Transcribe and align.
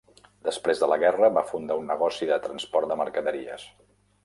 Després 0.45 0.79
de 0.83 0.87
la 0.91 0.97
guerra, 1.03 1.29
va 1.35 1.43
fundar 1.51 1.77
un 1.83 1.87
negoci 1.91 2.31
de 2.33 2.41
transport 2.49 2.93
de 2.95 3.01
mercaderies. 3.05 3.71